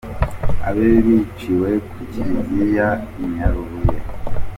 [0.67, 2.87] Abe biciwe ku Kiliziya
[3.23, 3.97] i Nyarubuye.